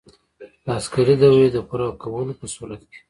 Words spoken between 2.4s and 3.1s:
صورت کې.